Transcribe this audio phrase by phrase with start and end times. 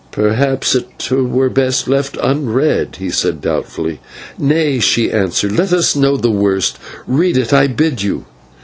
[0.11, 3.99] "Perhaps it were best left unread," he said, doubtfully.
[4.35, 6.79] "Nay," she answered, "let us know the worst.
[7.05, 8.25] Read it, I bid you."